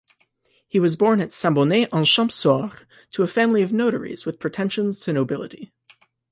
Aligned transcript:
He 0.67 0.79
was 0.79 0.95
born 0.95 1.21
at 1.21 1.31
Saint-Bonnet-en-Champsaur, 1.31 2.85
to 3.11 3.21
a 3.21 3.27
family 3.27 3.61
of 3.61 3.71
notaries 3.71 4.25
with 4.25 4.39
pretensions 4.39 4.99
to 5.01 5.13
nobility. 5.13 5.71